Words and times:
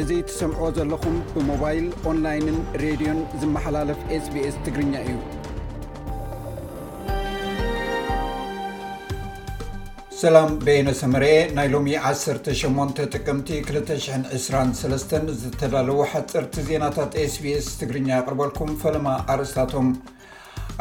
እዚ 0.00 0.10
ትሰምዖ 0.28 0.60
ዘለኹም 0.76 1.16
ብሞባይል 1.34 1.86
ኦንላይንን 2.10 2.58
ሬድዮን 2.82 3.20
ዝመሓላለፍ 3.40 3.98
ስ 4.24 4.30
bስ 4.34 4.54
ትግርኛ 4.64 4.94
እዩ 5.06 5.16
ሰላም 10.22 10.50
ቤየነሰመርኤ 10.66 11.34
ናይ 11.58 11.68
ሎሚ 11.74 11.88
18 12.14 13.02
ጥቀምቲ 13.14 13.48
223 13.74 15.36
ዝተዳለዉ 15.42 15.98
ሓፀርቲ 16.14 16.56
ዜናታት 16.70 17.14
ስ 17.34 17.44
ቢስ 17.44 17.68
ትግርኛ 17.82 18.08
ኣቅርበልኩም 18.22 18.72
ፈለማ 18.84 19.06
ኣርስታቶም 19.34 19.88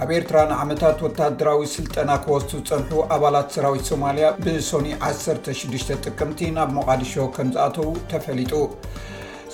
ኣብ 0.01 0.09
ኤርትራን 0.17 0.51
ዓመታት 0.63 0.99
ወታደራዊ 1.05 1.61
ሥልጠና 1.75 2.11
ክወስቱ 2.23 2.51
ፀንሑ 2.67 2.91
ኣባላት 3.15 3.47
ሰራዊት 3.55 3.83
ሶማልያ 3.91 4.27
ብሶኒ 4.43 4.87
16 5.07 5.91
ጥቅምቲ 6.05 6.39
ናብ 6.57 6.69
መቓዲሾ 6.77 7.13
ከም 7.35 7.49
ዝኣተዉ 7.55 7.89
ተፈሊጡ 8.13 8.53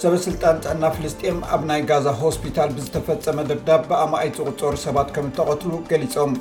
ሰበስልጣን 0.02 0.58
ፀዕና 0.66 0.84
ፍልስጥም 0.96 1.40
ኣብ 1.56 1.62
ናይ 1.70 1.82
ጋዛ 1.92 2.08
ሆስፒታል 2.22 2.70
ብዝተፈፀመ 2.78 3.40
ደብዳብ 3.52 3.82
ብኣማኣይ 3.90 4.32
ጽቕጾር 4.38 4.76
ሰባት 4.86 5.10
ከም 5.18 5.30
ተቐትሉ 5.40 5.72
ገሊፆም 5.92 6.34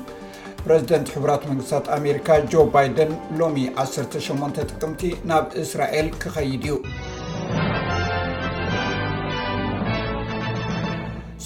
ፕረዚደንት 0.63 1.11
ሕቡራት 1.15 1.43
መንግስታት 1.51 1.85
ኣሜሪካ 1.99 2.29
ጆ 2.53 2.65
ባይደን 2.75 3.13
ሎሚ 3.41 3.59
18 3.89 4.63
ጥቅምቲ 4.71 5.03
ናብ 5.31 5.47
እስራኤል 5.65 6.09
ክኸይድ 6.23 6.65
እዩ 6.69 6.75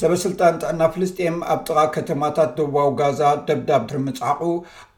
ሰበስልጣን 0.02 0.56
ዕና 0.70 0.82
ፍልስጥም 0.94 1.36
ኣብ 1.54 1.60
ጥቓ 1.68 1.80
ከተማታት 1.96 2.52
ደዋዊ 2.58 2.88
ጋዛ 3.00 3.22
ደብዳብ 3.48 3.82
ትርምፅዓቑ 3.90 4.42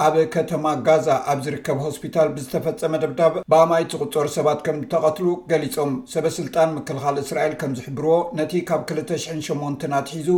ኣብ 0.05 0.15
ከተማ 0.35 0.65
ጋዛ 0.87 1.07
ኣብ 1.31 1.39
ዝርከብ 1.45 1.79
ሆስፒታል 1.85 2.29
ብዝተፈፀመ 2.35 2.93
ደብዳብ 3.03 3.33
ብኣማይት 3.51 3.91
ዝቕፀሩ 3.93 4.27
ሰባት 4.37 4.59
ከም 4.67 4.77
ተቐትሉ 4.93 5.27
ገሊፆም 5.51 5.91
ሰበስልጣን 6.13 6.73
ምክልኻል 6.77 7.17
እስራኤል 7.23 7.55
ከም 7.63 7.73
ዝሕብርዎ 7.81 8.15
ነቲ 8.39 8.53
ካብ 8.71 8.83
2008ናትሒዙ 8.95 10.29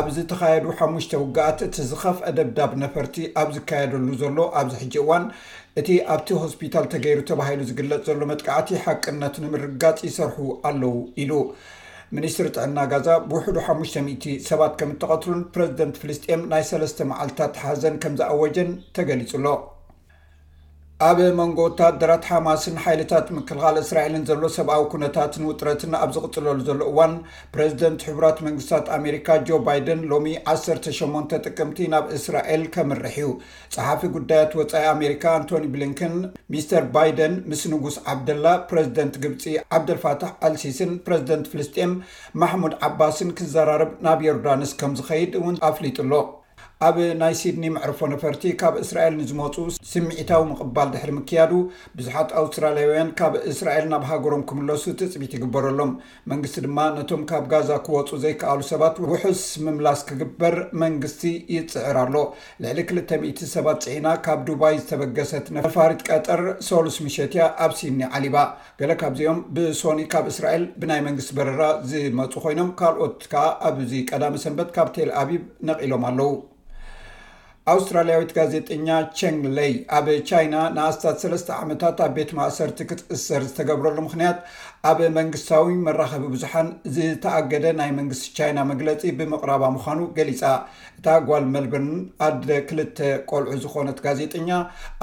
ኣብዝተኸየዱ 0.00 0.66
ሓሙሽተ 0.80 1.14
ውጋኣት 1.26 1.60
እቲ 1.68 1.76
ዝኸፍአ 1.92 2.34
ደብዳብ 2.40 2.70
ነፈርቲ 2.84 3.16
ኣብ 3.42 3.48
ዝካየደሉ 3.58 4.08
ዘሎ 4.24 4.38
ኣብዚ 4.62 4.74
ሕጂ 4.84 4.94
እዋን 5.04 5.26
እቲ 5.82 5.88
ኣብቲ 6.14 6.28
ሆስፒታል 6.44 6.86
ተገይሩ 6.94 7.20
ተባሂሉ 7.32 7.60
ዝግለፅ 7.70 8.02
ዘሎ 8.10 8.20
መጥቃዕቲ 8.32 8.70
ሓቅነት 8.86 9.34
ንምርጋፅ 9.44 10.00
ይሰርሑ 10.08 10.46
ኣለዉ 10.70 10.96
ኢሉ 11.24 11.32
ሚኒስትሪ 12.16 12.46
ጥዕና 12.56 12.78
ጋዛ 12.92 13.08
ብውሕዱ 13.28 13.56
500 13.68 14.32
ሰባት 14.48 14.72
ከም 14.80 14.90
እተቐትሉን 14.94 15.44
ፕረዚደንት 15.54 16.00
ፍልስጥኤም 16.02 16.42
ናይ 16.52 16.64
3ለስተ 16.70 17.06
መዓልትታት 17.12 17.54
ህዘን 17.64 17.94
ከም 18.02 18.16
ዝኣወጀን 18.20 18.70
ተገሊጹሎ 18.96 19.46
ኣብ 21.06 21.18
መንጎ 21.38 21.60
ታ 21.78 21.82
ደራት 22.00 22.24
ሓማስን 22.30 22.74
ሓይልታት 22.82 23.26
ምክልኻል 23.36 23.76
እስራኤልን 23.80 24.26
ዘሎ 24.28 24.42
ሰብኣዊ 24.56 24.82
ኩነታትን 24.92 25.46
ውጥረትን 25.50 25.92
ኣብ 26.00 26.10
ዝቕጽለሉ 26.16 26.58
ዘሎ 26.68 26.78
እዋን 26.90 27.14
ፕረዚደንት 27.54 28.04
ሕብራት 28.08 28.38
መንግስታት 28.46 28.86
ኣሜሪካ 28.96 29.28
ጆ 29.46 29.58
ባይደን 29.66 30.00
ሎሚ 30.12 30.28
18 30.52 31.34
ጥቅምቲ 31.46 31.78
ናብ 31.94 32.04
እስራኤል 32.18 32.62
ከምርሕ 32.74 33.16
እዩ 33.22 33.30
ፀሓፊ 33.76 34.02
ጉዳያት 34.16 34.52
ወፃኢ 34.60 34.84
ኣሜሪካ 34.96 35.24
ኣንቶኒ 35.38 35.66
ብሊንከን 35.76 36.14
ሚስተር 36.54 36.86
ባይደን 36.96 37.34
ምስ 37.52 37.64
ንጉስ 37.72 37.96
ዓብደላ 38.12 38.46
ፕረዚደንት 38.72 39.16
ግብፂ 39.24 39.44
ዓብደልፋታሕ 39.78 40.32
ኣልሲስን 40.50 40.92
ፕረዚደንት 41.08 41.50
ፍልስጥን 41.54 41.94
ማሕሙድ 42.42 42.76
ዓባስን 42.90 43.32
ክዘራርብ 43.40 43.90
ናብ 44.08 44.22
ዮርዳንስ 44.28 44.72
ከምዝኸይድ 44.82 45.34
እውን 45.40 45.58
ኣፍሊጡሎ 45.70 46.12
ኣብ 46.86 46.96
ናይ 47.20 47.34
ሲድኒ 47.40 47.64
ምዕርፎ 47.74 47.98
ነፈርቲ 48.12 48.44
ካብ 48.60 48.74
እስራኤል 48.84 49.12
ንዝመፁ 49.18 49.56
ስሚዒታዊ 49.90 50.40
ምቕባል 50.48 50.88
ድሕሪ 50.94 51.10
ምክያዱ 51.18 51.52
ብዙሓት 51.98 52.30
ኣውስትራልያውያን 52.40 53.10
ካብ 53.18 53.32
እስራኤል 53.52 53.84
ናብ 53.92 54.02
ሃገሮም 54.10 54.42
ክምለሱ 54.48 54.84
ጥፅሚት 55.00 55.32
ይግበረሎም 55.36 55.92
መንግስቲ 56.30 56.56
ድማ 56.66 56.78
ነቶም 56.96 57.22
ካብ 57.30 57.44
ጋዛ 57.52 57.70
ክወፁ 57.86 58.10
ዘይከኣሉ 58.24 58.60
ሰባት 58.72 58.96
ውሑስ 59.10 59.42
ምምላስ 59.66 60.00
ክግበር 60.10 60.56
መንግስቲ 60.82 61.22
ይፅዕር 61.56 61.98
ኣሎ 62.04 62.14
ልዕሊ 62.64 62.80
2ል00 62.92 63.44
ሰባት 63.54 63.78
ፅዒና 63.86 64.08
ካብ 64.26 64.42
ዱባይ 64.50 64.76
ዝተበገሰት 64.82 65.46
ርፋሪት 65.68 66.02
ቀጠር 66.10 66.42
ሶሉስ 66.70 66.98
ምሸትያ 67.06 67.44
ኣብ 67.66 67.74
ሲድኒ 67.80 68.02
ዓሊባ 68.18 68.36
ገለ 68.82 68.92
ካብዚኦም 69.02 69.40
ብሶኒ 69.56 70.02
ካብ 70.14 70.26
እስራኤል 70.34 70.64
ብናይ 70.82 71.02
መንግስቲ 71.10 71.30
በረራ 71.40 71.62
ዝመፁ 71.92 72.34
ኮይኖም 72.46 72.72
ካልኦት 72.82 73.16
ከዓ 73.34 73.46
ኣብዚ 73.70 73.92
ቀዳሚ 74.10 74.34
ሰንበት 74.46 74.68
ካብ 74.78 74.90
ቴልኣቢብ 74.98 75.44
ነቒሎም 75.70 76.06
ኣለው 76.10 76.32
ኣውስትራልያዊት 77.70 78.30
ጋዜጠኛ 78.38 78.86
ቸንለይ 79.18 79.72
ኣብ 79.96 80.06
ቻይና 80.28 80.54
ንኣስታት 80.76 81.16
3ለስተ 81.24 81.50
ዓመታት 81.62 81.96
ኣብ 82.06 82.12
ቤት 82.16 82.30
ማእሰርቲ 82.38 82.80
ክፅእሰር 82.90 83.42
ዝተገብረሉ 83.48 83.98
ምክንያት 84.08 84.38
ኣብ 84.90 85.00
መንግስታዊ 85.18 85.68
መራኸቢ 85.86 86.22
ቡዙሓን 86.32 86.68
ዝተኣገደ 86.94 87.66
ናይ 87.80 87.90
መንግስቲ 87.98 88.24
ቻይና 88.38 88.60
መግለፂ 88.70 89.02
ብምቕራባ 89.20 89.62
ምዃኑ 89.74 90.00
ገሊፃ 90.16 90.40
እታ 90.98 91.06
ጓል 91.28 91.44
መልበርን 91.52 91.92
ኣደ 92.28 92.48
ክልተ 92.70 92.98
ቆልዑ 93.30 93.52
ዝኾነት 93.64 93.98
ጋዜጠኛ 94.06 94.50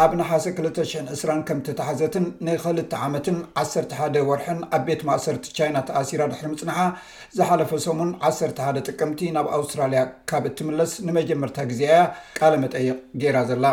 ኣብ 0.04 0.12
ናሓሰ 0.20 0.46
200 0.60 0.84
20ራ 1.14 1.32
ከም 1.48 1.62
ትተሓዘትን 1.70 2.26
ንክልተ 2.48 2.94
ዓመትን 3.08 3.38
1ሰ 3.64 3.74
ሓደ 4.00 4.16
ወርሕን 4.32 4.60
ኣብ 4.78 4.84
ቤት 4.90 5.02
ማእሰርቲ 5.12 5.48
ቻይና 5.60 5.78
ተኣሲራ 5.90 6.22
ድሕሪ 6.34 6.50
ምፅናሓ 6.54 6.80
ዝሓለፈ 7.38 7.72
ሰሙን 7.88 8.12
1ሰ 8.34 8.42
ሓደ 8.68 8.78
ጥቅምቲ 8.90 9.20
ናብ 9.38 9.50
ኣውስትራልያ 9.60 10.04
ካብ 10.32 10.46
እትምለስ 10.52 10.94
ንመጀመርታ 11.08 11.58
ግዜ 11.72 11.84
እያ 11.90 12.04
መጠይ 12.64 12.90
ጌራ 13.22 13.38
ዘላ 13.52 13.66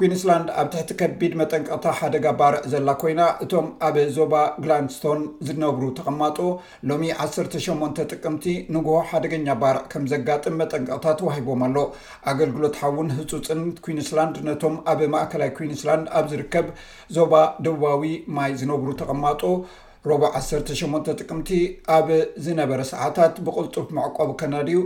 ኩንስላንድ 0.00 0.48
ኣብ 0.60 0.66
ትሕቲ 0.72 0.90
ከቢድ 0.98 1.32
መጠንቅቕታ 1.38 1.86
ሓደጋ 1.98 2.26
ባርዕ 2.40 2.60
ዘላ 2.72 2.90
ኮይና 3.00 3.20
እቶም 3.44 3.68
ኣብ 3.86 3.96
ዞባ 4.16 4.34
ግላንድስቶን 4.64 5.20
ዝነብሩ 5.46 5.86
ተቐማጦ 5.98 6.36
ሎሚ 6.90 7.02
18 7.24 8.00
ጥቅምቲ 8.12 8.44
ንጉሆ 8.74 8.98
ሓደገኛ 9.12 9.48
ባርዕ 9.62 9.80
ከም 9.94 10.04
ዘጋጥም 10.12 10.58
መጠንቅቕታ 10.60 11.06
ተዋሂቦም 11.20 11.64
ኣሎ 11.68 11.76
ኣገልግሎት 12.32 12.76
ሓውን 12.82 13.10
ህፁፅን 13.16 13.62
ኩንስላንድ 13.86 14.38
ነቶም 14.50 14.76
ኣብ 14.92 15.02
ማእከላይ 15.14 15.50
ኩዊንስላንድ 15.56 16.06
ኣብ 16.20 16.28
ዝርከብ 16.34 16.68
ዞባ 17.18 17.34
ደቡባዊ 17.66 18.04
ማይ 18.38 18.54
ዝነብሩ 18.62 18.88
ተቐማጦ 19.02 19.42
ረብ 20.12 20.22
18 20.40 21.12
ጥቅምቲ 21.22 21.50
ኣብ 21.98 22.06
ዝነበረ 22.46 22.80
ሰዓታት 22.94 23.34
ብቅልጡፍ 23.48 23.88
መዕቋቡ 23.98 24.30
ከናድኡ 24.42 24.78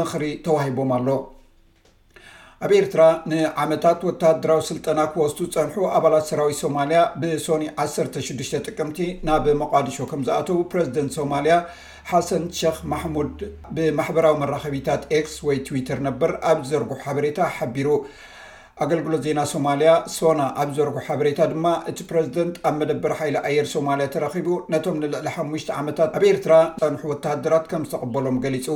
ምክሪ 0.00 0.24
ተዋሂቦም 0.46 0.90
ኣሎ 0.98 1.08
ኣብ 2.64 2.72
ኤርትራ 2.76 3.02
ንዓመታት 3.30 3.98
ወታሃደራዊ 4.08 4.60
ስልጠና 4.68 5.00
ኮወስቱ 5.14 5.38
ፀንሑ 5.54 5.74
ኣባላት 5.96 6.24
ሰራዊት 6.30 6.58
ሶማልያ 6.62 7.00
ብሶኒ 7.22 7.64
16 7.82 8.54
ጥቅምቲ 8.66 8.98
ናብ 9.28 9.46
መቓዲሾ 9.62 9.96
ከም 10.12 10.22
ዝኣተዉ 10.28 10.56
ፕረዚደንት 10.74 11.14
ሶማልያ 11.18 11.56
ሓሰን 12.10 12.44
ሸክ 12.60 12.78
ማሕሙድ 12.92 13.36
ብማሕበራዊ 13.78 14.36
መራኸቢታት 14.44 15.04
ስ 15.34 15.36
ወይ 15.48 15.60
ትዊተር 15.66 16.00
ነበር 16.08 16.32
ኣብ 16.52 16.62
ዘርብሑ 16.70 16.98
ሓበሬታ 17.04 17.38
ሓቢሩ 17.58 17.90
ኣገልግሎት 18.84 19.20
ዜና 19.26 19.40
ሶማልያ 19.50 19.90
ሶና 20.14 20.40
ኣብ 20.62 20.70
ዘርኩ 20.76 20.96
ሓበሬታ 21.04 21.38
ድማ 21.52 21.66
እቲ 21.90 22.00
ፕረዚደንት 22.08 22.56
ኣብ 22.68 22.74
መደበር 22.80 23.12
ሓይሊ 23.18 23.36
ኣየር 23.48 23.66
ሶማልያ 23.72 24.06
ተረኪቡ 24.14 24.48
ነቶም 24.72 24.96
ንልዕሊ 25.02 25.28
ሓሙሽተ 25.36 25.68
ዓመታት 25.80 26.10
ኣብ 26.16 26.24
ኤርትራ 26.30 26.56
ዝፀንሑ 26.80 27.00
ወታሃድራት 27.12 27.64
ከም 27.70 27.84
ዝተቕበሎም 27.88 28.36
ገሊፁ 28.44 28.66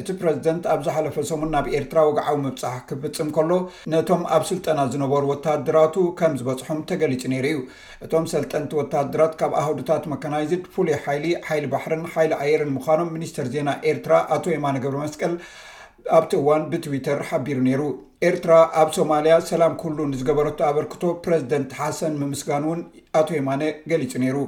እቲ 0.00 0.08
ፕረዚደንት 0.22 0.66
ኣብ 0.72 0.80
ዝሓለፈ 0.86 1.14
ሰሙን 1.30 1.50
ናብ 1.56 1.68
ኤርትራ 1.78 1.98
ወግዓዊ 2.08 2.36
መብፅሕ 2.46 2.74
ክፍፅም 2.90 3.28
ከሎ 3.36 3.50
ነቶም 3.94 4.24
ኣብ 4.36 4.42
ስልጠና 4.50 4.82
ዝነበሩ 4.94 5.24
ወታድራቱ 5.32 5.96
ከም 6.20 6.34
ዝበፅሖም 6.42 6.82
ተገሊፁ 6.90 7.24
ነይሩ 7.34 7.46
እዩ 7.52 7.58
እቶም 8.06 8.26
ሰልጠንቲ 8.34 8.70
ወታሃድራት 8.80 9.32
ካብ 9.42 9.54
ኣህዱታት 9.62 10.04
መካናይዝድ 10.14 10.64
ፍሉይ 10.74 10.96
ሓይሊ 11.06 11.26
ሓይሊ 11.48 11.64
ባሕርን 11.76 12.04
ሓይሊ 12.16 12.34
ኣየርን 12.44 12.74
ምኳኖም 12.76 13.10
ሚኒስተር 13.18 13.48
ዜና 13.54 13.68
ኤርትራ 13.92 14.12
ኣቶ 14.36 14.44
የማኖ 14.56 14.76
ግብረ 14.84 14.98
መስቀል 15.06 15.34
ኣብቲ 16.18 16.32
እዋን 16.42 16.62
ብትዊተር 16.74 17.22
ሓቢሩ 17.30 17.58
ነይሩ 17.70 17.82
ኤርትራ 18.26 18.52
ኣብ 18.80 18.88
ሶማልያ 18.94 19.32
ሰላም 19.48 19.74
ኩሉ 19.80 19.98
ንዝገበረቱ 20.12 20.58
ኣበርክቶ 20.68 21.02
ፕረዚደንት 21.24 21.70
ሓሰን 21.80 22.14
ምምስጋን 22.20 22.64
እውን 22.68 22.80
ኣቶ 23.18 23.28
ይማነ 23.36 23.60
ገሊጹ 23.90 24.12
ነይሩ 24.22 24.38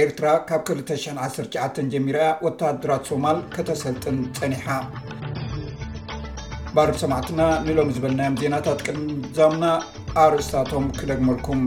ኤርትራ 0.00 0.26
ካብ 0.48 0.62
219 0.80 1.78
ጀሚራያ 1.94 2.26
ወታድራት 2.46 3.06
ሶማል 3.10 3.38
ከተሰልጥን 3.54 4.16
ፀኒሓ 4.38 4.66
ባር 6.78 6.90
ሰማዕትና 7.02 7.40
ንሎሚ 7.68 7.90
ዝበለናዮም 7.98 8.36
ዜናታት 8.42 8.82
ቅንዛምና 8.90 9.64
ኣርእስታቶም 10.24 10.86
ክደግመልኩም 10.98 11.62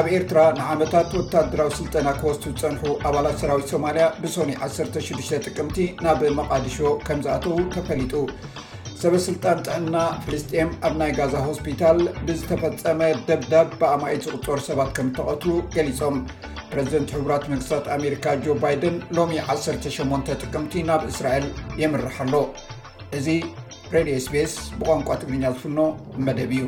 ኣብ 0.00 0.06
ኤርትራ 0.18 0.42
ንዓመታት 0.60 1.10
ወታድራዊ 1.20 1.72
ስልጠና 1.78 2.10
ክወስቱ 2.20 2.44
ዝፀንሑ 2.58 2.84
ኣባላት 3.08 3.38
ሰራዊት 3.44 3.72
ሶማልያ 3.74 4.04
ብሶኒ 4.24 4.52
16 4.68 5.42
ጥቅምቲ 5.48 5.78
ናብ 6.04 6.20
መቃዲሾ 6.40 6.78
ከም 7.08 7.22
ዝኣተው 7.26 7.56
ተፈሊጡ 7.76 8.14
ሰበስልጣን 9.02 9.60
ጥዕና 9.66 9.96
ፍልስጥኤም 10.24 10.70
ኣብ 10.86 10.92
ናይ 11.00 11.10
ጋዛ 11.18 11.32
ሆስፒታል 11.46 11.98
ብዝተፈጸመ 12.26 13.00
ደብዳብ 13.28 13.68
ብኣማዒት 13.80 14.22
ዝቕጦር 14.26 14.60
ሰባት 14.66 14.90
ከም 14.96 15.08
ተቐትሉ 15.16 15.50
ገሊፆም 15.76 16.16
ፕረዚደንት 16.72 17.14
ሕቡራት 17.16 17.44
መንግስታት 17.52 17.86
ኣሜሪካ 17.96 18.24
ጆ 18.44 18.54
ባይደን 18.64 18.96
ሎሚ 19.18 19.34
18 19.54 20.30
ጥቅምቲ 20.42 20.74
ናብ 20.90 21.02
እስራኤል 21.12 21.48
የምራሓ 21.82 22.16
ኣሎ 22.28 22.34
እዚ 23.18 23.26
ሬድዮ 23.96 24.16
ስፔስ 24.28 24.54
ብቋንቋ 24.80 25.08
ትግርኛ 25.22 25.44
ዝፍኖ 25.56 25.80
መደብ 26.28 26.54
እዩ 26.60 26.64